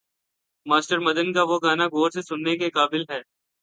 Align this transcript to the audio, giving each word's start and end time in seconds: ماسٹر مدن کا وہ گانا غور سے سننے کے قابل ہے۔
ماسٹر 0.65 0.99
مدن 0.99 1.33
کا 1.33 1.43
وہ 1.43 1.59
گانا 1.63 1.85
غور 1.85 2.09
سے 2.09 2.21
سننے 2.21 2.57
کے 2.57 2.69
قابل 2.69 3.01
ہے۔ 3.09 3.21